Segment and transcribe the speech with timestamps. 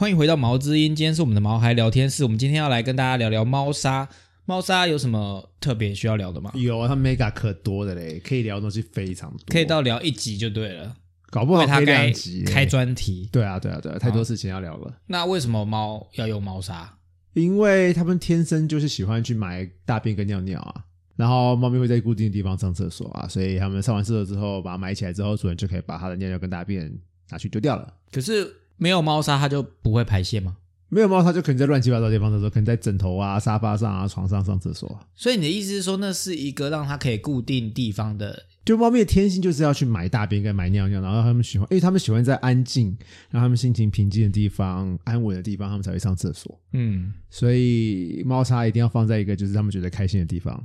[0.00, 2.24] 欢迎回到毛之音，今天是我们的毛孩聊天室。
[2.24, 4.08] 我们今天要来跟大家聊聊猫砂。
[4.46, 6.50] 猫砂有什么特别需要聊的吗？
[6.54, 10.96] 有啊，它 mega 可多的嘞，可以聊的东西非常多，可以到聊一集就对了，
[11.28, 13.28] 搞不好它开两集嘞开专题。
[13.30, 14.90] 对啊，对啊，对啊，太多事情要聊了。
[15.08, 16.96] 那为什么猫要用猫砂？
[17.34, 20.82] 因为它们天生就是喜欢去买大便跟尿尿啊，
[21.16, 26.90] 然后猫咪会在固定的地方上厕所啊，所以它们上完厕所之后把它埋起来之后，主人就可以把它的尿尿跟大便
[27.28, 27.92] 拿去丢掉了。
[28.10, 30.56] 可是没有猫砂，它就不会排泄吗？
[30.88, 35.06] 没有猫，砂就可能在乱七八糟的地方上厕所，可能在枕头啊、沙发上啊、床上上厕所啊。
[35.14, 38.46] 所以你的意思是说，那是一个让它可以固定地方的？
[38.64, 42.96] 就猫咪的天性就是要去埋大便跟埋尿尿，然后它们喜欢，因为它们喜欢在安静、
[43.30, 46.58] 让它们心情平静的地方、安稳的地方，它们才会上厕所。
[46.72, 50.64] 嗯，所以猫砂一定要放在一个就是它们觉得开心的地方，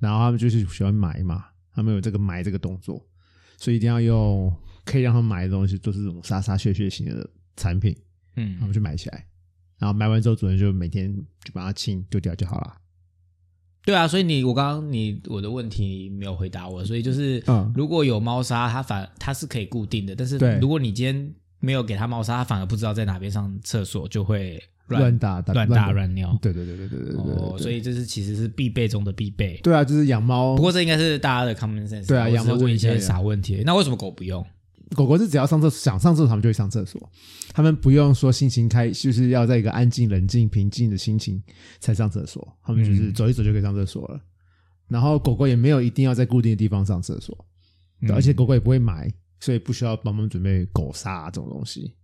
[0.00, 3.02] 然后它们就是喜欢埋嘛，它们有这个埋这个动作，
[3.56, 7.28] 所以一定要用可以让他们埋的东西，都是这种沙沙屑屑型的
[7.62, 7.96] 产品，
[8.36, 9.24] 嗯，我们去买起来，
[9.78, 12.76] 然后买完之后，主人就每天就把它清丢掉就好了。
[13.84, 26.36] 对啊，所以你我刚刚你我的问题没有回答我，所以就是，嗯如果有猫砂，它反它是可以固定的，但是如果你今天没有给它猫砂，它反而不知道在哪边上厕所，就会乱打乱打乱尿。
[26.40, 29.56] 对对对对对对对，所以这是其实是必备中的必备。
[29.62, 32.06] 对啊，就是养猫，不过这应该是大家的 common sense。
[32.06, 34.46] 对啊，养猫问一些傻问题，那为什么狗不用？
[34.94, 37.10] 狗狗是只要上厕所想上厕所，它们就会上厕所，
[37.52, 41.42] 它们不用说心情开，就是要在一个安静、冷静、平静的心情
[41.80, 44.20] 才上厕所，它们就是嗯走一走就可以上厕所了。
[44.88, 47.46] 然后狗狗也没有一定要在固定的地方上厕所，
[48.00, 51.94] 嗯而且狗狗也不会埋，所以不需要帮它们准备狗砂、这种东西，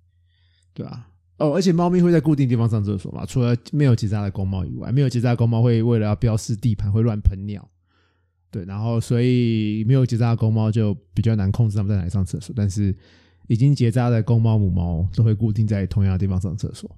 [0.75, 1.08] 对啊。
[1.39, 3.25] 哦，而且猫咪会在固定地方上厕所嘛？
[3.25, 7.64] 除了没有结扎的公猫以外，没有结扎的公猫会为了要标示地盘，会乱喷尿。
[8.50, 12.94] 对，然后所以没有结扎的公猫就比较难控制它们在哪里上厕所，但是
[13.46, 16.90] 已经结扎的公猫、母猫都会固定在同样的地方上厕所，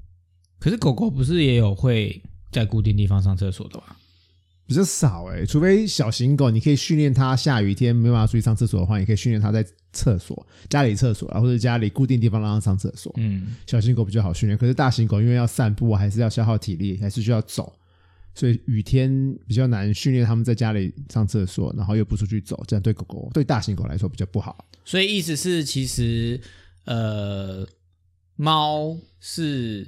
[0.58, 3.96] 可是狗狗不是也有会在固定地方上厕所的吗？
[4.66, 13.12] 比较少诶、除非小型狗，你可以训练它下雨天没办法出去上厕所的话，你可以训练它在厕所、家里厕所啊，或者家里固定地方让它上厕所。
[13.16, 17.72] 嗯，小型狗比较好训练，可是大型狗因为要散步，还是要消耗体力，还是需要走，
[18.34, 24.66] 所以雨天比较难训练它们在家里上厕所，然后又不出去走，这样对狗狗对大型狗来说比较不好。
[24.84, 26.40] 所以意思是其实
[26.84, 27.66] 呃，
[28.36, 29.86] 猫是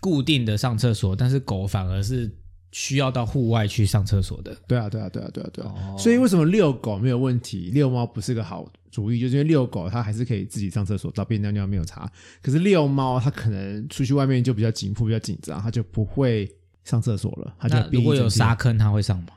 [0.00, 2.30] 固定的上厕所，但是狗反而是
[2.72, 4.56] 需要到户外去上厕所的。
[4.66, 5.74] 对啊，对啊，对啊，对啊，对啊。
[5.76, 9.20] 哦所以为什么遛狗没有问题，遛猫不是个好主意？
[9.20, 12.10] 就是因为遛狗它还是可以自己上厕所、大便、尿尿没有差。
[12.42, 16.50] 可是遛猫它可能出去外面就比较紧迫、比较紧张，它就不会
[16.84, 17.54] 上厕所了。
[17.58, 19.28] 他就那如果有沙坑，他会上吗？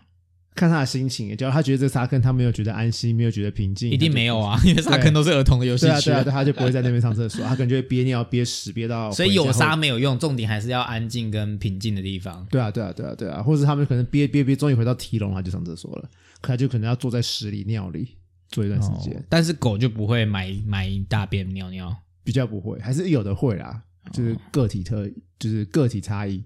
[0.56, 9.52] 看他的心情，只要他觉得这个沙坑他没有觉得安心，没有觉得平静，一定没有啊， 因为沙坑都是儿童的游戏对啊，区对啊，对啊，他就不会在那边上厕所，他可能就会憋尿、憋屎，憋到 所以有。
[9.52, 12.46] 沙没有用，重点还是要安静跟平静的地方。
[12.52, 18.10] 对啊，对啊，对啊，对啊，或者他们可能憋憋憋，终于回到提笼，他就上厕所了，可他就可能要坐在屎里、尿里
[18.50, 21.96] 坐一段时间，哦但是狗就不会埋埋大便尿尿。
[22.24, 23.82] 比较不会，还是有的会啦，
[24.14, 26.44] 就是个体特，就是个体差异。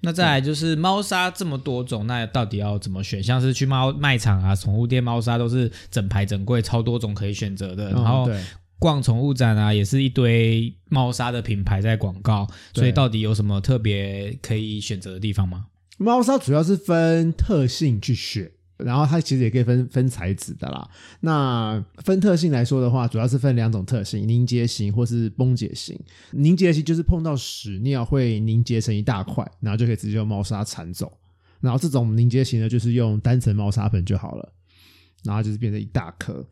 [0.00, 3.22] 那再来就是猫砂这么多种，那到底要怎么选？
[3.22, 7.90] 像是去猫卖场啊、宠物店猫砂都是整排整柜，超多种可以选择的。
[7.90, 8.28] 然后
[8.78, 15.66] 逛宠物展啊，也是一堆猫砂的品牌在广告，所以到底有什么特别可以选择的地方吗？
[15.96, 20.88] 猫砂主要是分特性去选，然后它其实也可以分分材质的啦。
[21.20, 25.98] 那分特性来说的话，主要是分两种特性：凝结型或是崩解型。
[26.32, 31.12] 凝结型就是碰到屎尿会凝结成一大块，然后就可以直接用猫砂铲走。
[31.60, 34.52] 然后这种凝结型呢，就是用单层猫砂盆就好了，
[35.24, 36.46] 然后就是变成一大颗。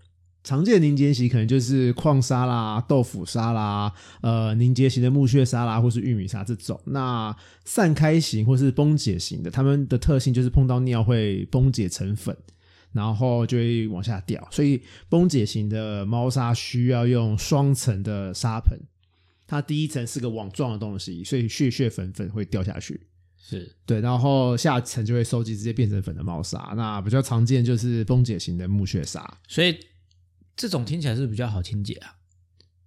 [0.47, 6.81] 常见的凝结型可能就是矿沙啦、豆腐沙啦、呃凝结型的木屑沙啦，或是玉米沙这种。
[6.85, 12.37] 那散开型或是崩解型的，它们的特性就是碰到尿会崩解成粉，
[12.93, 14.47] 然后就会往下掉。
[14.53, 18.79] 所以崩解型的猫砂需要用双层的沙盆，
[19.49, 23.01] 它第一层是个网状的东西，所以屑屑粉粉会掉下去。
[23.37, 26.73] 是对，然后下层就会收集，直接变成粉的猫砂。
[26.77, 29.77] 那比较常见就是崩解型的木屑沙，所以
[30.57, 32.17] 这种听起来是比较好清洁啊？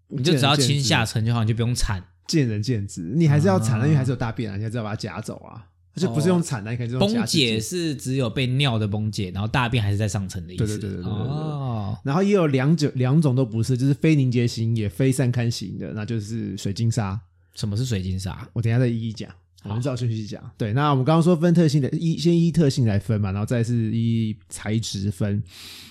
[0.08, 2.04] 你就只要清下层就好，你就不用铲。
[2.28, 5.66] 见仁见智，你还是要铲因为还是有大便啊，你还是要把它夹走啊。
[5.96, 10.66] 它就不是用铲的，你可能就用夹崩解是只有被尿的崩解，然后大便还是在上层的意思。
[10.66, 17.20] 对对对对对哦，然后也有两种两种都不是，就是非凝结型也非散开型的，那就是水晶沙。
[17.56, 18.48] 什么是水晶沙？
[18.54, 19.30] 我等一下再一一讲。
[19.64, 20.42] 我们照顺序讲。
[20.58, 25.44] 对，那我们刚刚说分特性的，一先依特性来分嘛，然后再是依材质分。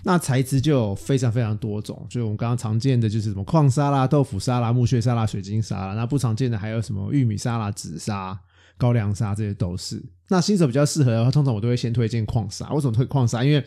[0.05, 5.95] 那材质就有非常非常多种，就是我们刚刚常见的就是什么矿砂啦、豆腐沙啦、木屑沙啦、水晶沙啦。
[5.95, 8.39] 那不常见的还有什么玉米沙啦、紫砂、
[8.79, 10.03] 高粱沙，这些都是。
[10.29, 12.73] 那新手比较适合的话，通常我都会先推荐矿砂。
[12.73, 13.45] 为什么推矿砂？
[13.45, 13.63] 因为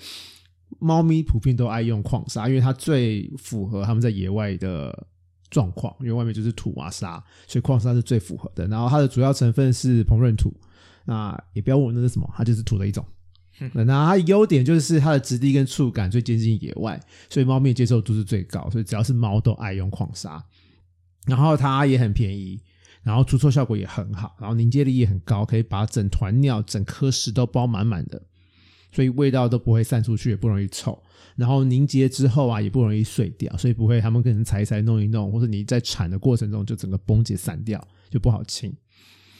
[0.79, 5.05] 猫咪普遍都爱用矿砂，因为它最符合它们在野外的
[5.51, 8.65] 状况，因为外面就是土啊沙，所以矿砂是最符合的。
[8.67, 10.51] 然后它的主要成分是膨润土，
[11.05, 13.05] 那也不要问我那是什么，它就是土的一种。
[13.73, 16.99] 那它优点就是它的质地跟触感最接近野外，
[17.29, 20.43] 所以猫咪接受度是最高，所以只要是猫都爱用矿砂。
[21.27, 22.59] 然后它也很便宜，
[23.03, 28.19] 然后除臭效果也很好，然后凝结力也很高，可以把整团尿、整颗屎都包满满的。
[28.91, 31.01] 所以味道都不会散出去，也不容易臭。
[31.35, 38.71] 然后凝结之后啊，也不容易碎掉，所以不会他们可能裁一裁、弄一弄，或者你在铲的过程中就整个崩解散掉，就不好清。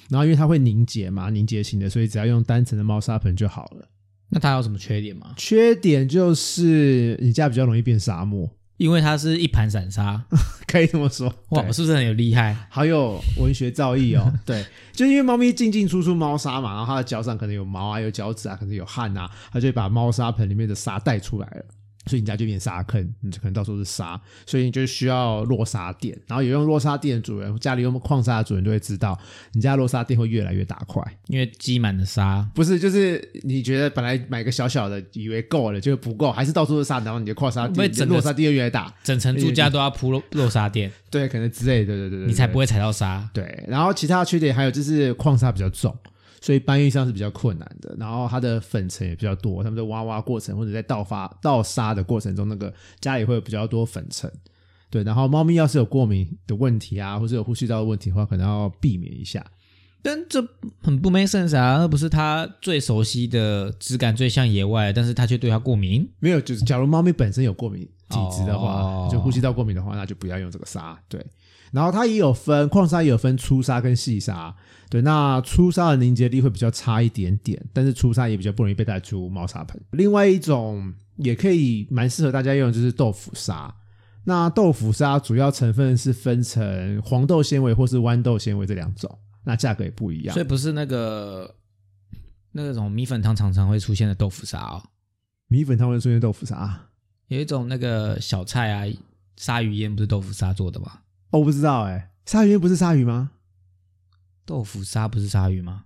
[0.09, 3.87] 然后因为它会凝结嘛，凝结型的，所以只要用单层的猫砂盆就好了。
[4.29, 5.33] 那它有什么缺点吗？
[5.37, 8.49] 缺点就是你家比较容易变沙漠，
[8.81, 10.19] 因为它是一盘散沙，
[10.65, 11.27] 可以这么说。
[11.49, 12.57] 哇，我是不是很有厉害？
[12.67, 14.33] 好有文学造诣哦。
[14.43, 21.65] 对，就因为猫咪进进出出猫砂嘛，然后它的脚上可能有毛啊，有脚趾啊，可能有汗啊，它就会把猫砂盆里面的沙带出来了。
[22.07, 26.17] 所以你家就变沙坑，你就可能到处是沙，所以你就需要落沙垫。
[26.27, 29.17] 然后有用落沙垫的主人，家里用矿沙的主人就会知道，
[29.53, 31.01] 你家落沙垫会越来越大块。
[31.27, 38.93] 因为积满了沙，不是，就是你觉得本来买个小小的，以为够了，结果不够，还是到处是沙，然后你的矿沙垫、会整落沙垫越来越大。
[39.03, 42.27] 整层住家都要铺落落沙垫，对，可能之类的，对对对。
[42.27, 43.29] 你才不会踩到沙。
[43.33, 45.95] 对，然后其他的缺点还有就是矿沙比较重，
[46.41, 47.95] 所以搬运上是比较困难的。
[47.97, 54.29] 然后它的粉尘也比较多，他们在挖挖过程或者在倒发倒沙的过程中，那个家里会有比较多粉尘。
[54.89, 59.45] 对，然后猫咪要是有过敏的问题啊，或是有呼吸道的问题的话，可能要避免一下。
[60.03, 60.43] 但这
[60.81, 61.77] 很不 make sense 啊！
[61.77, 66.11] 那不是它最熟悉的质感，最像野外，但是它却对它过敏。
[66.19, 70.99] 没有，就是假如猫咪本身有过敏体质的话，哦就呼吸道过敏的话，那就不要用这个沙。
[71.07, 71.23] 对，
[71.71, 74.55] 然后它也有分矿砂，也有分粗砂跟细砂。
[74.89, 79.81] 对，那粗砂的凝结力会比较差一点点，但是粗砂也比较不容易被带出猫砂盆。
[79.91, 83.73] 另外一种也可以蛮适合大家用的就是豆腐砂。
[84.25, 90.43] 那豆腐砂主要成分是分成黄豆纤维或是豌豆纤维这两种，那价格也不一样所。
[90.43, 91.55] 以不是那个
[92.51, 94.83] 那种米粉汤常常会出现的豆腐沙哦，
[95.47, 96.89] 米粉汤会出现豆腐砂，
[97.29, 98.85] 有一种那个小菜啊，
[99.37, 100.99] 鲨鱼烟不是豆腐沙做的吗？
[101.31, 103.31] 哦，我不知道哎、鲨鱼烟不是鲨鱼吗？
[104.45, 105.83] 豆腐鲨不是鲨鱼吗？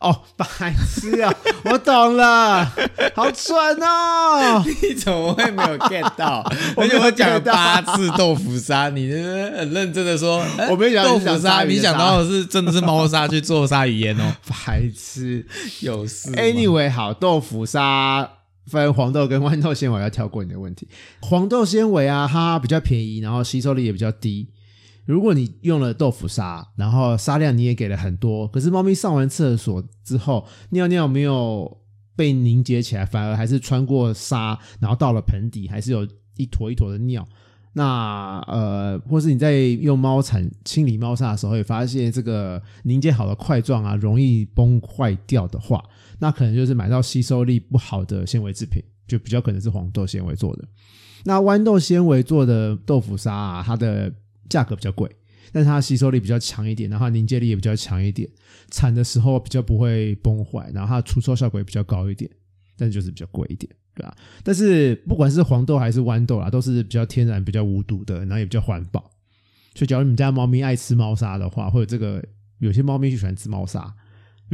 [0.00, 1.32] 哦，白痴啊！
[1.64, 2.66] 我懂了，
[3.14, 4.62] 好蠢哦！
[4.82, 6.42] 你怎么会没有 get 到？
[6.76, 15.46] 而且我讲了八次豆腐鲨，你很认真的说，哎我没想到豆腐鲨鱼的沙想到的是真的是猫砂去做鲨鱼烟哦，白痴。
[15.80, 18.28] 有事 Anyway，好，豆腐鲨
[18.66, 20.86] 分黄豆跟豌豆纤维，要跳过你的问题。
[21.22, 24.50] 黄豆纤维啊，它比较便宜，然后吸收力也比较低。
[25.06, 31.78] 如果你用了豆腐砂，然后砂量你也给了很多，可是猫咪上完厕所之后尿尿没有
[32.16, 36.06] 被凝结起来，反而还是穿过沙，然后到了盆底，还是有
[36.36, 37.26] 一坨一坨的尿。
[37.76, 45.82] 那呃，或是你在用猫铲清理猫砂的时候，会发现这个凝结好的块状啊，容易崩坏掉的话，
[46.20, 50.64] 那可能就是买到吸收力不好的纤维制品，就比较可能是黄豆纤维做的。
[51.24, 54.12] 那豌豆纤维做的豆腐砂啊，它的
[54.48, 55.10] 价格比较贵，
[55.52, 58.28] 但是它吸收力比较强一点，然后它凝结力也比较强一点，
[58.70, 62.30] 产的时候比较不会崩坏，然后它的除臭效果也比较高一点，
[62.76, 69.10] 但是就是比较贵一点，对吧、但是不管是黄豆还是豌豆啊，都是比较天然、比较无毒的，然后也比较环保。
[69.76, 72.24] 所以，假如你们家猫咪爱吃猫砂的话，或者这个
[72.58, 73.92] 有些猫咪就喜欢吃猫砂，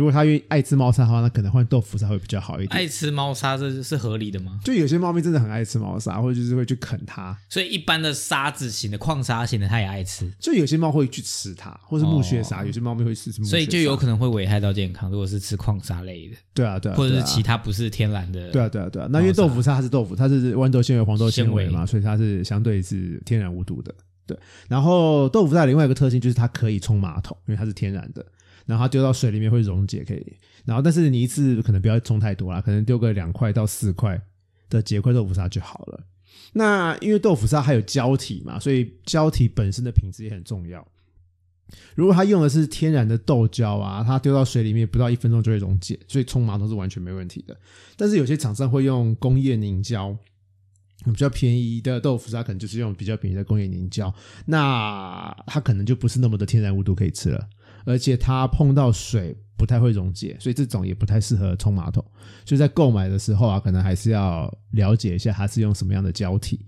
[0.00, 2.70] 如果它愿意爱吃猫砂的话，那可能换豆腐砂会比较好一点。
[2.70, 4.58] 爱吃猫砂这是合理的吗？
[4.64, 7.36] 就有些猫咪真的很爱吃猫砂，或者就是会去啃它。
[7.50, 15.10] 所以一般的沙子型的矿砂型的，它也爱吃，就有些猫会去吃它，或是木屑砂，哦有些猫咪会吃吃木屑，所以就有可能会危害到健康。
[15.10, 19.06] 如果是吃矿砂类的，对啊对啊，或者是其他不是天然的，对啊对啊对啊。
[19.10, 23.94] 那因为豆腐砂它是豆腐，它是豌豆纤维、黄豆纤维纤嘛，所以它是相对是天然无毒的。
[24.26, 24.38] 对，
[24.68, 28.24] 然后豆腐砂另外一个特性就是它可以冲马桶，因为它是天然的，
[28.70, 30.24] 然后它丢到水里面会溶解，可以。
[30.64, 34.22] 然后但是你一次可能不要冲太多啦，可能丢个两块到四块
[34.68, 36.06] 的结块豆腐沙就好了。
[36.52, 40.86] 那因为豆腐沙还有胶体嘛，所以胶体本身的品质也很重要。
[41.94, 47.56] 如果它用的是天然的豆胶啊，它丢到水里面不到一分钟就会溶解，所以冲马桶是完全没问题的。
[47.96, 50.16] 但是有些厂商会用工业凝胶，
[51.04, 54.12] 比较便宜的豆腐砂可能就是用比较便宜的工业凝胶，
[54.46, 57.48] 那它可能就不是那么的天然无毒可以吃了，
[57.84, 62.04] 而且它碰到水不太会溶解，所以这种也不太适合冲马桶。
[62.44, 66.64] 所以在购买的时候啊，可能还是要了解一下它是用什么样的胶体。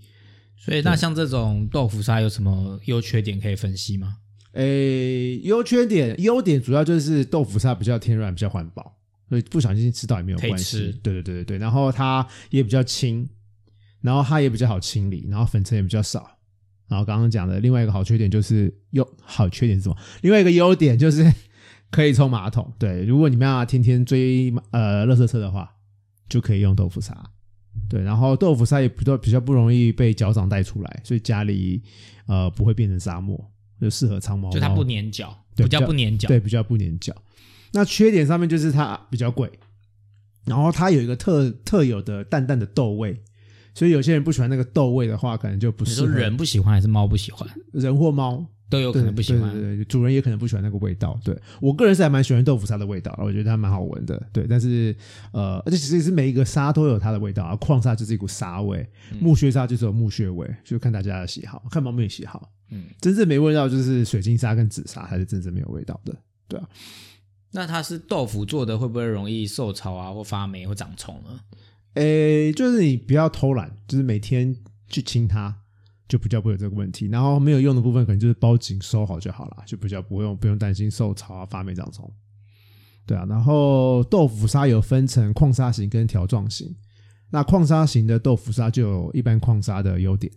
[0.55, 4.17] 所以那像这种豆腐砂有什么优缺点可以分析吗？
[4.53, 8.95] 诶，优缺点，优点主要就是豆腐砂比较天然，比较环保，
[9.27, 10.77] 所以不小心吃到也没有关系。
[11.01, 13.27] 对对对对对，然后它也比较轻，
[14.01, 16.37] 然后它也比较好清理，然后粉尘也比较少。
[16.87, 19.95] 然后刚刚讲的另外一个好缺点就是优好缺点是什么？
[20.21, 21.31] 另外一个优点就是
[21.89, 22.71] 可以冲马桶。
[22.77, 25.75] 对，如果你们要天天追呃垃圾车的话，
[26.29, 27.15] 就可以用豆腐砂。
[27.89, 31.81] 对，然后豆腐砂也比较比较不容易被脚掌带出来，所以家里
[32.27, 33.49] 呃不会变成沙漠。
[33.81, 37.13] 就适合长毛，就它不粘脚，比较不粘脚，对，比较不粘脚。
[37.73, 39.51] 那缺点上面就是它比较贵，
[40.45, 43.21] 然后它有一个特特有的淡淡的豆味，
[43.73, 45.95] 所以有些人不喜欢那个豆味的话，可能就不是。
[45.95, 47.47] 说人不喜欢还是猫不喜欢？
[47.71, 51.19] 人或猫都有可能不喜欢，对对对，主人也可能不喜欢那个味道。
[51.23, 54.21] 对我个人是还蛮喜欢豆腐沙的味道，我觉得它蛮好闻的。
[54.31, 54.95] 对，但是
[55.31, 58.87] 呃，而且其实也是每一个沙都有它的味道啊，矿沙就是一股沙味，
[59.19, 62.49] 木屑沙就是有木屑味，就看大家的喜好，看猫咪的喜好。
[62.71, 66.15] 嗯，真正没味道就是水晶沙跟紫砂才是真正没有味道的，
[66.47, 66.67] 对啊。
[67.51, 71.39] 那它是豆腐做的，会不会容易受潮啊，或发霉或长虫呢？
[71.95, 74.55] 诶，就是你不要偷懒，就是每天
[74.87, 75.55] 去清它，
[76.07, 77.07] 就比较不会有这个问题。
[77.07, 82.11] 然后没有用的部分，可能就是包紧收好就好了，就比较不用不用担心受潮啊、发霉、长虫。
[83.05, 86.73] 对啊，然后豆腐砂有分成矿砂型跟条状型，
[87.29, 90.31] 那矿砂型的豆腐砂就有一般矿砂的优点。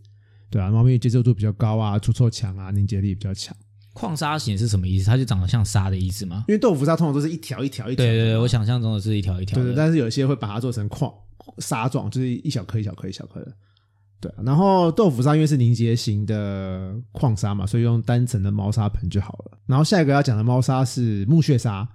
[0.50, 3.56] 对啊，猫咪接受度比较高啊，除臭强啊，凝结力比较强。
[3.92, 5.06] 矿砂型是什么意思？
[5.06, 6.44] 它就长得像沙的意思吗？
[6.48, 8.04] 因为豆腐砂通常都是一条一条一条。
[8.04, 9.56] 对对对，我想象中的是一条一条。
[9.56, 11.12] 对对，但是有些会把它做成矿
[11.58, 13.52] 沙状，就是一小颗一小颗一小颗的。
[14.20, 19.58] 对，然后豆腐沙因为是凝结型的矿砂嘛，所以用单层的猫砂盆就好了。
[19.66, 21.86] 然后下一个要讲的猫砂是木屑砂，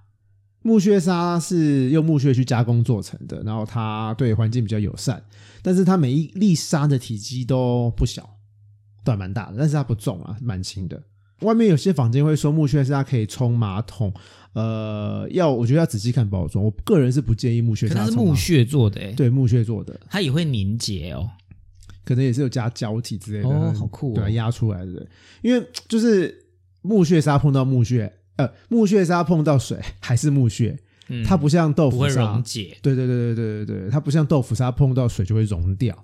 [0.62, 5.24] 木屑砂是用木屑去加工做成的，然后它对环境比较友善，
[5.62, 8.38] 但是它每一粒沙的体积都不小。
[9.04, 11.02] 都还蛮大的，但是它不重啊，蛮轻的。
[11.42, 14.14] 外面有些坊间会说木屑砂可以冲马桶，
[14.54, 16.64] 呃，要我觉得要仔细看包装。
[16.64, 17.96] 我个人是不建议木屑砂。
[17.96, 21.30] 它是木屑做的，哎，对，木屑做的，它也会凝结哦，
[22.04, 25.08] 可能也是有加胶体之类的，哦，好酷，对，压出来的。
[25.42, 26.46] 因为就是
[26.82, 30.78] 木屑沙碰到木屑，呃，木屑沙碰到水还是木屑，
[31.26, 35.98] 它不像豆腐砂溶解，对对对对对对对，它不像豆腐沙碰到水就会溶掉。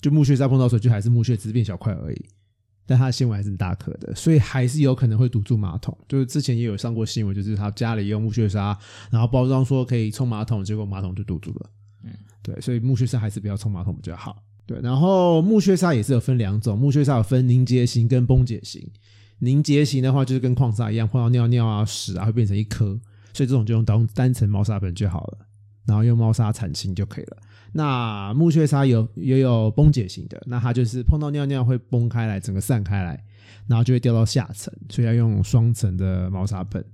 [0.00, 2.26] 就木屑沙碰到水，就还是木屑，只是变小块而已。
[2.86, 5.96] 但它的纤维还是很大颗的，所以还是有可能会堵住马桶。
[6.08, 8.76] 就是之前也有上过新闻，就是他家里用木屑沙，
[9.10, 11.70] 然后包装说可以冲马桶，结果马桶就堵住了。
[12.04, 12.10] 嗯，
[12.42, 14.42] 对，所以木屑沙还是不要冲马桶比较好。
[14.66, 18.86] 对，然后木屑沙也是有分两种，木屑沙有分凝结型跟崩解型。
[19.38, 22.98] 凝结型的话，就是跟矿砂一样，碰到尿尿啊、屎啊会变成一颗，
[23.32, 25.38] 所以这种就用单单层猫砂盆就好了，
[25.84, 27.36] 然后用猫砂铲清就可以了。
[27.72, 33.24] 那木屑砂有也有崩解型的，那它就是碰到尿尿会崩开来，整个散开来，
[33.66, 36.84] 然后就会掉到下层，所以要用双层的猫砂盆。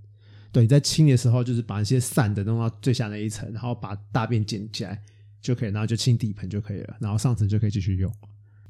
[0.50, 5.00] 对，在清的时候就是把那些散的弄到最下那一层，然后把大便捡起来
[5.40, 8.12] 就可以，然后就清底盆就可以了，然后上层就可以继续用。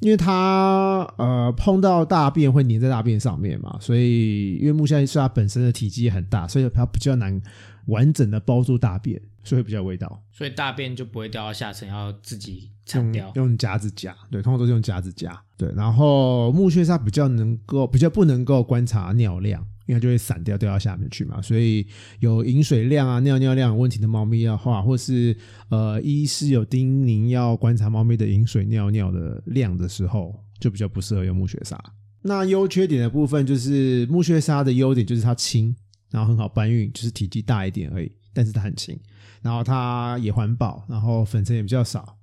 [0.00, 7.40] 因为它呃碰到大便会粘在大便上面嘛，所以因为木屑砂本身的体积也很大，所以它比较难
[7.86, 9.20] 完整的包住大便。
[9.44, 14.14] 所以比较味道，所以大便就不会掉到下层，要自己铲掉，用夹子夹。
[14.30, 15.40] 对，通常都是用夹子夹。
[15.56, 21.42] 对，然后木屑它比较能够，比较不能够观察尿量，因为它就会散掉掉到下面去嘛。
[21.42, 21.84] 所以
[22.20, 25.36] 有饮水量啊、尿尿量有问题的猫咪的话，或是
[25.70, 31.82] 呃医师有叮咛要观察猫咪的饮水、尿尿的量的时候，就比较不适合用木屑砂。
[32.20, 35.74] 那优缺点的部分就是木屑砂的优点就是它轻，
[36.10, 38.98] 然后很好搬运，就是体积大一点而已，但是它很轻。
[39.40, 42.18] 然后它也环保，然后粉尘也比较少，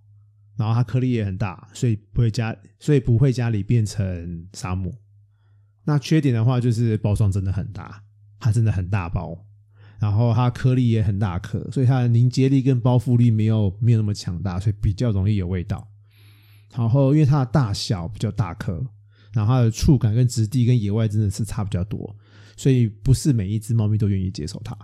[0.57, 4.93] 然后它颗粒也很大，所以不会家，所以不会家里变成沙漠。
[5.85, 8.03] 那缺点的话就是包装真的很大，
[8.39, 9.37] 它真的很大包，
[9.99, 15.87] 然后它颗粒也很大颗，所以它的凝结力跟包覆力没有没有那么强大，所以比较容易有味道。
[16.75, 18.85] 然后因为它的大小比较大颗，
[19.31, 22.13] 然后它的触感跟质地跟野外真的是差比较多，
[22.57, 24.77] 所以不是每一只猫咪都愿意接受它。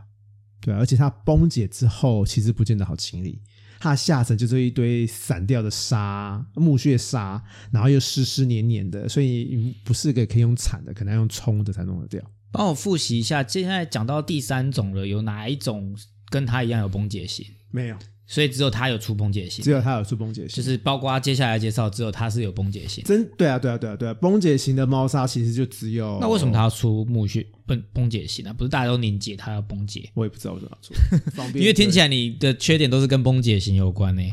[0.62, 3.41] 对，而且它崩解之后，其实不见得好清理。
[3.83, 12.21] 它下层就是一堆散掉的沙、木屑沙，然后又湿湿黏黏的，所以不是个可以用铲的，可能要用冲的才弄得掉。
[12.51, 15.97] 帮我复习一下，接下来讲到第三种了，有哪一种
[16.29, 17.43] 跟它一样有崩解性？
[17.71, 17.97] 没有，
[18.33, 20.55] 所以只有它有出崩解型只，有它有出崩解型。
[20.55, 23.03] 就是包括接下来介绍，只有它是有崩解型。
[23.03, 28.53] 真对啊，对啊，对啊，对啊，崩解型的猫砂其实就只有那为什么它要出木屑崩崩解型呢？
[28.53, 30.09] 不是大家都凝结，它要崩解？
[30.13, 30.93] 我也不知道为什么要出，
[31.35, 34.23] 方便因为听起来来你的缺点都是跟崩解型有关呢、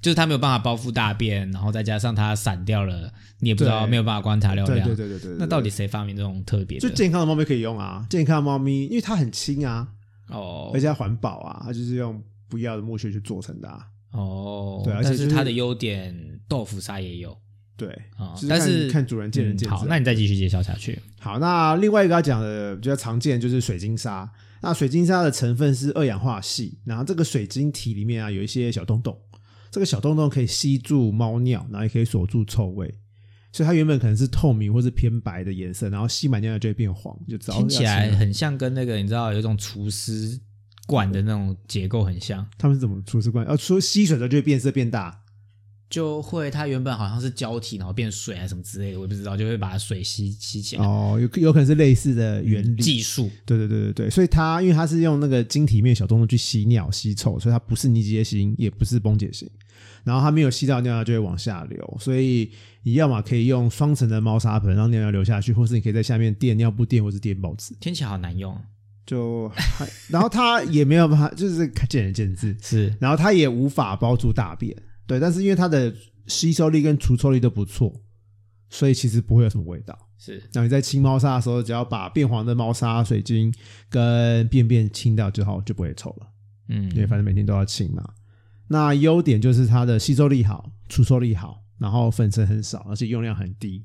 [0.00, 4.88] 就是它没有办法包覆大便，然后再加上它散掉了，你也不知道对没有办法观察流对量。
[4.88, 6.88] 对对对对对，那到底谁发明这种特别就？
[6.88, 8.06] 健康的猫咪可以用啊？
[8.08, 9.86] 健康的猫咪，因为它很轻啊，
[10.30, 12.20] 哦而且它环保啊，它就是用
[12.52, 13.86] 不要的木屑去做成的啊。
[14.10, 16.14] 哦，对而且就是是它的优点，
[16.46, 17.34] 豆腐砂也有
[17.78, 17.88] 对，
[18.46, 21.00] 但是看主人见仁见智好，那你再继续介绍下去。
[21.18, 24.30] 好，那另外一个要讲的比较常见就是水晶沙。
[24.60, 29.18] 那水晶沙的成分是二氧化硒，然后这个水晶体里面啊有一些小洞洞，
[29.70, 32.94] 这个小洞洞可以吸住猫尿，然后也可以锁住臭味，
[33.50, 40.38] 所以它原本可能是透明或是偏白的颜色，然后吸满尿就会变黄，就听起来很像跟那个你知道有一种除湿
[40.92, 43.46] 罐的那种结构很像，他们是怎么除湿罐？
[43.48, 45.18] 要除吸水的时候就会变色变大。
[45.88, 50.84] 就会它原本好像是胶体，然后变水还是什么之类的，我也不知道，就会把水吸吸起来。
[50.84, 52.82] 哦，有有可能是类似的原理。
[52.82, 59.50] 技术对对对对对，所以它因为它是用那个晶体面小洞洞去吸尿吸臭，所以它不是凝结型，也不是崩解型。
[60.04, 61.96] 然后它没有吸到尿，它就会往下流。
[62.00, 62.50] 所以
[62.84, 67.74] 你要么可以用双层的猫砂盆让尿尿流下去，或是你可以在下面垫尿布垫或是垫报纸。
[67.78, 68.58] 听起来好难用，
[69.04, 72.56] 就还然后它也没有办法，就是见仁见智。
[72.62, 75.94] 是然后它也无法包住大便，对，但是因为它的
[76.26, 77.92] 吸收力跟除臭力都不错，
[78.70, 79.98] 所以其实不会有什么味道。
[80.18, 83.52] 是那你在清猫砂的时候，只要把变黄的猫砂水晶
[83.88, 86.28] 跟便便清掉之后，就不会臭了。
[86.68, 88.08] 嗯因为反正每天都要清嘛。
[88.68, 93.82] 那优点就是它的吸收力好，除臭力好，然后粉尘很少，而且用量很低，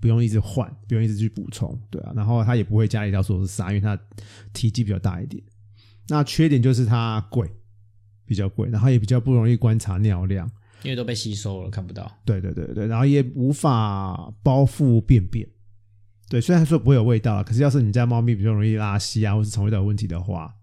[0.00, 2.12] 不用一直换，不用一直去补充，对啊。
[2.14, 3.98] 然后它也不会加一条说是沙，因为它
[4.52, 5.42] 体积比较大一点。
[6.08, 7.50] 那缺点就是它贵，
[8.24, 10.50] 比较贵，然后也比较不容易观察尿量。
[10.82, 12.10] 因为都被吸收了，看不到。
[12.24, 15.48] 对对对对，然后也无法包覆便便。
[16.28, 20.54] 对，虽然说不会有味道，可是要是你家猫咪比较容易拉稀啊，或是肠胃道有问题的话，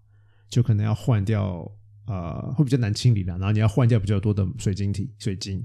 [0.48, 1.70] 就可能要换掉，
[2.06, 3.36] 呃，会比较难清理啦。
[3.36, 5.62] 然后你要换掉比较多的水晶体、水晶。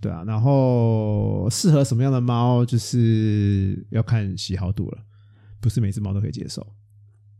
[0.00, 4.98] 对啊，然后适合什么样的猫，就是要看喜好度了，
[5.60, 6.66] 不是每只猫都可以接受。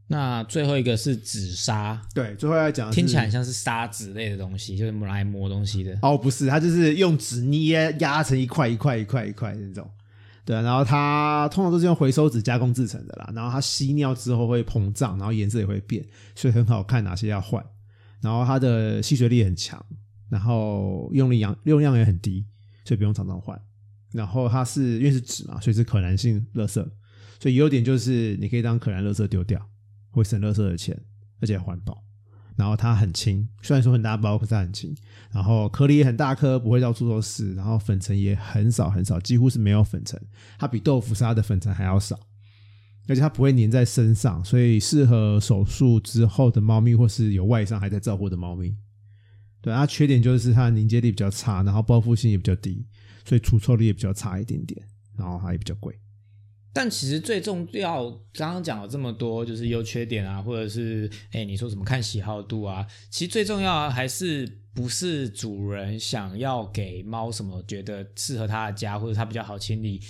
[0.08, 5.96] 那最后一个是纸砂，对，最后要讲听起来很像是砂纸类的东西，就是拿来磨东西的。
[6.02, 9.88] 哦，不是，它就是用纸捏压成一块一块一块一块那种。
[10.44, 13.30] 对啊，然后它通常都是用回收纸加工制成的啦。
[13.34, 16.04] 然后它吸尿之后会膨胀，然后颜色也会变，
[16.34, 17.04] 所以很好看。
[17.04, 17.64] 哪些要换？
[18.20, 19.82] 然后它的吸水力很强，
[20.30, 22.46] 然后用力量用量也很低，
[22.86, 23.60] 所以不用常常换。
[24.12, 26.82] 然后它是因为是纸嘛，所以是可燃性垃圾，
[27.38, 29.60] 所以优点就是你可以当可燃垃圾丢掉，
[30.10, 30.98] 会省垃圾的钱，
[31.40, 32.02] 而且环保。
[32.56, 34.94] 然后它很轻，虽然说很大包，可是很轻。
[35.32, 37.54] 然后颗粒也很大颗，不会到处都是。
[37.54, 40.20] 然后粉尘也很少很少，几乎是没有粉尘。
[40.58, 42.18] 它比豆腐砂的粉尘还要少，
[43.08, 48.76] 而且它不会粘在身上，所以适合手术之后的猫咪或是有外伤还在照顾的猫咪。
[49.62, 52.86] 对，它缺点就是它的凝结力比较差，然后包覆性也比较低，
[53.24, 54.80] 所以除臭力也比较差一点点，
[55.16, 55.98] 然后它也比较贵。
[56.72, 62.86] 但其实最重要，刚刚讲了这么多，就是优缺点啊，或者是哎，你说怎么看喜好度啊？
[63.10, 70.00] 其实最重要还是不是主人想要给猫什么，觉得适合它的家，或者它比较好清理，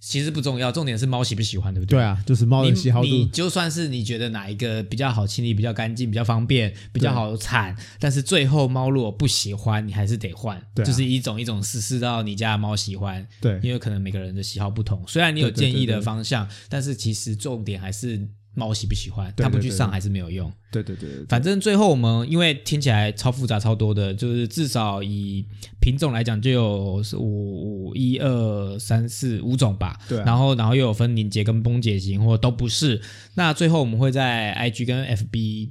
[0.00, 1.98] 其实不重要，重点是猫喜不喜欢，对不对？
[1.98, 3.08] 对啊，就是猫的你喜好度。
[3.08, 15.02] 你就算是你觉得哪一个比较好清理、比较干净、比较方便、比较好铲，但是最后猫如果不喜欢，你还是得换，对啊就是一种一种试试到你家的猫喜欢，对因为可能每个人的喜好不同。
[15.06, 18.28] 虽然你有建议的对对方向，但是其实重点还是
[18.58, 20.52] 猫喜不喜欢，它不去上还是没有用。
[20.70, 25.46] 对对对对，反正最后我们因为听起来超复杂超多的，就是至少以
[25.80, 29.98] 品种来讲就有五五一二三四五种吧。
[30.08, 33.00] 对啊然后然后又有分凝结跟崩解型，或都不是。
[33.34, 35.70] 那最后我们会在 IG 跟 FB。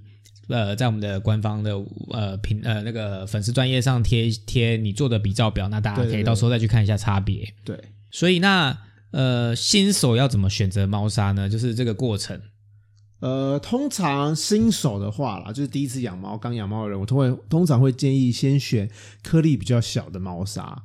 [0.50, 1.74] 呃，在我们的官方的
[2.12, 7.54] 呃评呃那个粉丝专业上贴贴你做的比照表，那大家可以到时候再去看一下差别。
[7.66, 7.78] 对。
[8.12, 8.78] 所以那
[9.12, 11.50] 呃新手要怎么选择猫砂呢？
[11.50, 12.40] 就是这个过程。
[13.20, 18.88] 呃，通常新手的话啦，就是第一次养猫、刚养猫的人，我通会通常会建议先选
[19.24, 20.84] 颗粒比较小的猫砂，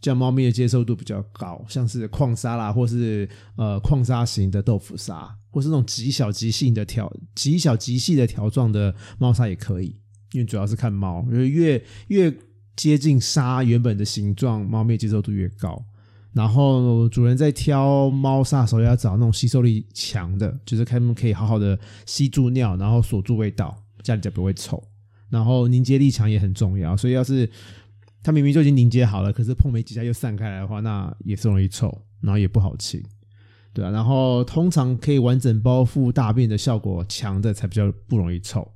[0.00, 9.96] 这样猫咪的接受度比较高，像是矿砂啦，或是呃矿砂型的豆腐砂，或是那种极小极细的条、极小极细的条状的猫砂也可以，
[10.30, 12.32] 因为主要是看猫，因为越越
[12.76, 15.84] 接近沙原本的形状，猫咪接受度越高。
[16.32, 24.82] 然后主人在挑猫砂的时候，要找那种吸收力强的，就是它们可以好好的吸住尿，然后锁住味道，家里才不会臭。
[25.30, 26.96] 然后凝结力强也很重要。
[26.96, 27.50] 所以要是
[28.22, 33.02] 它明明就已经凝结好了，可是碰没几下又散开来的话，那也是容易臭，然后也不好清。
[33.72, 38.66] 对啊，然后通常可以完整包覆大便的效果强的才比较不容易臭。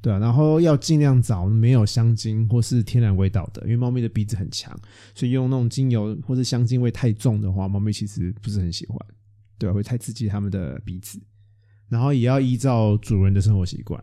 [0.00, 4.74] 对啊，然后要尽量找没有香精或是天然味道的，因为猫咪的鼻子很强，
[5.14, 8.98] 所以用那种精油或是香精味太重的话，猫咪其实不是很喜欢，
[9.58, 11.20] 对啊，会太刺激它们的鼻子。
[11.88, 14.02] 然后也要依照主人的生活习惯，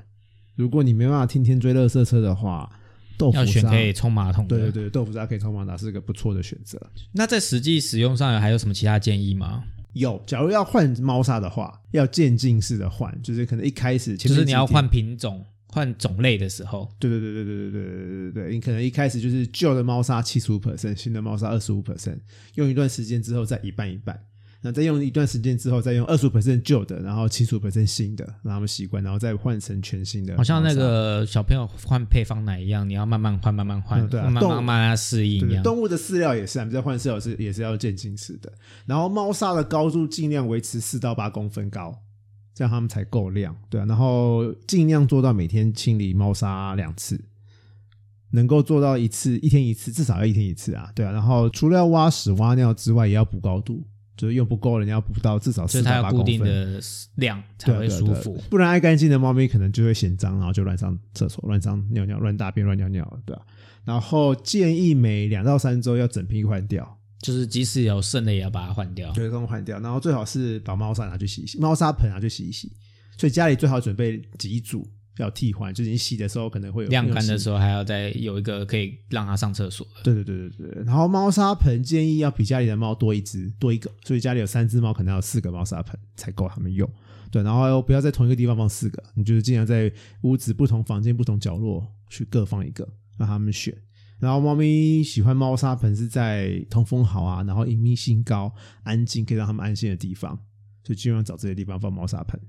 [0.55, 2.69] 如果你没办法天天追垃圾车的话，
[3.17, 4.57] 豆腐砂要选可以冲马桶的。
[4.57, 6.81] 对对对，豆腐沙可以冲马桶是个不错的选择。
[7.13, 9.63] 那在实际使用上还有什么其他建议吗？
[9.93, 22.17] 有，假如要换猫砂的话，要渐进式的换，就是可能一开始就是你要换品种、换种类的时候，对对对对对对对对对对，你可能一开始就是旧的猫砂七十五 percent，新的猫砂二十五 percent，
[22.53, 24.17] 用一段时间之后再一半一半，
[24.61, 30.37] 那再用一段时间之后再用二十五 percent 旧的，然后七十五 percent 新的，让他们习惯，然后再换成全新的。
[30.37, 38.51] 好像那个小朋友换配方奶一样，你要慢慢换、慢慢换，嗯对啊慢慢动慢慢适应动物的饲料也是啊，你在换饲料是也是要渐进式的。
[38.85, 42.01] 然后猫砂的高度尽量维持四到八公分高，
[42.55, 43.85] 这样它们才够量，对啊。
[43.85, 47.21] 然后尽量做到每天清理猫砂两次，
[48.31, 51.11] 能够做到一次一天一次，至少要一天一次啊，对啊。
[51.11, 53.83] 然后除了要挖屎挖尿之外，也要补高度，
[54.15, 56.49] 就是用不够了，你要补到至少四就是它到八公要固定分。
[56.49, 56.81] 的
[57.15, 58.41] 量才会舒服。
[58.49, 63.41] 不然爱干净的猫咪可能就会嫌脏，然后就乱上厕所、乱上尿尿、乱大便、乱尿尿，对吧、
[63.83, 69.11] 然后建议每两到三周要整批换掉，就是即使有剩的也要把它换掉。
[69.13, 72.71] 对，跟换掉，然后最好是把猫砂拿去洗一洗，猫砂盆拿去洗一洗。
[73.17, 77.35] 所以家里最好准备几组要替换，就是你洗的时候可能会有晾干的。
[77.39, 80.03] 时候还要再有一个可以让它上厕所的。
[80.03, 86.87] 对对对对对，然后猫砂盆建议要比家里的猫多一只多一个，所以家里有三只猫，可能要有四个猫砂盆才够它们用。
[87.31, 93.75] 对，然后不要在同一个地方放四个，你就是尽量在屋子不同房间、不同角落去各放一个，让它们选。
[94.17, 100.39] 然后猫咪喜欢猫砂盆是在通风好啊，然后隐秘性高、安静，可以让它们安心的地方，
[100.83, 102.39] 所以尽量找这些地方放猫砂盆。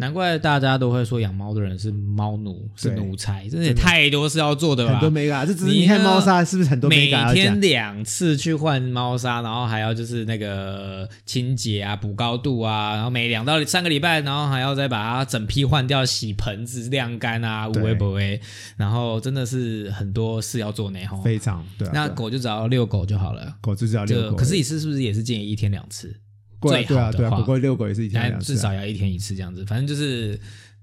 [0.00, 7.60] 难怪大家都会说养猫的人是猫奴，是奴才，真的也太多事要做的吧很多？mega，这只是你你看猫砂是不是很多每天？
[7.60, 18.40] 两次去换猫砂，然后还要就是那个清洁啊、补高度啊，然后每两到三个礼拜，然后还要再把它整批换掉、洗盆子、晾干啊，无对微不微，
[18.78, 21.20] 然后真的是很多事要做呢吼。
[21.20, 21.90] 非常对啊。
[21.92, 23.54] 那狗就只要遛狗就好了。
[23.60, 26.16] 狗就只要遛狗，可是你是是不是也是建议一天两次？
[26.60, 30.38] 对啊对啊对啊，最好的话狗狗遛狗也是一天两次啊，至少要一天一次这样子，反正就是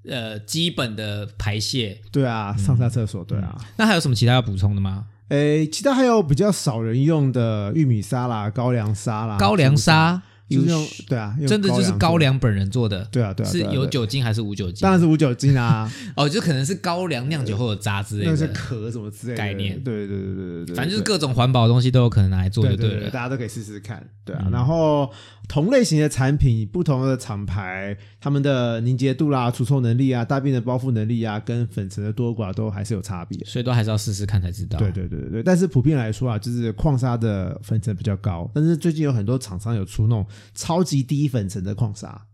[0.08, 2.00] 呃基本的排泄。
[2.12, 3.58] 对啊，上下厕所对啊。
[3.78, 5.06] 那还有什么其他要补充的吗？
[5.30, 14.82] 诶，其他还有比较少人用的玉米沙啦、高粱沙啦、高粱沙就是用对啊，真的就是高，粱本人做的，对啊对啊，是有酒精还是无酒精？
[14.82, 23.10] 当然是无酒精啊， 哦，就可能是高粱酿酒后的渣之类那是，壳什么之类的概念对对对对对对，反正就是各种环保的东西都有可能拿来做就对对了。
[23.10, 24.44] 大家都可以试试看，对啊。
[24.46, 25.12] 嗯然后
[25.48, 33.38] 同类型的产品，不同的厂牌，他们的凝结度啦、除臭能力啊、大便的包覆能力啊，跟粉尘的多寡都还是有差别。
[33.46, 34.80] 所以都还是要试试看才知道。
[34.80, 42.28] 对对对对对，但是普遍来说啊，就是矿砂的粉尘比较高，但是最近有很多厂商有出那种超级低粉尘的矿砂，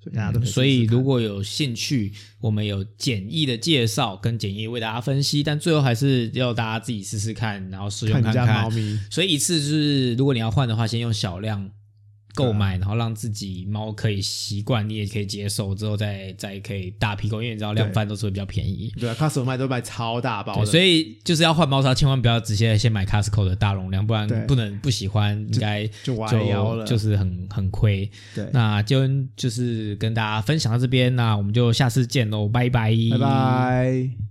[0.00, 8.70] 所以大家都可以试试、嗯所以如果有兴趣，我们有简易的介绍跟简易为大家分析，但最后还是要大家自己试试看，然后试用看看
[9.10, 11.70] 所以一次就是，如果你要换的话，先用小量
[12.34, 18.92] 购买，然后让自己猫可以习惯，你也可以接受，之后再再可以大批购，因为你知道量贩都是会比较便宜。
[18.98, 28.10] 对啊，Costco 卖都卖超大包，的，所以就是要换猫砂，千万不要直接先买 Costco 的大容量，不然不能不喜欢，应该就就了，就是很很亏。
[28.34, 29.00] 对，那就
[29.36, 34.22] 就是跟大家分享到这边，那我们就下次见喽，拜拜，拜拜。